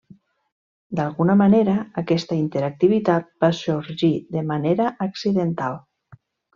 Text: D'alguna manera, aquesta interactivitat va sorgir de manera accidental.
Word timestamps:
D'alguna 0.99 1.35
manera, 1.41 1.75
aquesta 2.03 2.39
interactivitat 2.39 3.31
va 3.47 3.53
sorgir 3.61 4.13
de 4.39 4.47
manera 4.53 4.93
accidental. 5.11 5.83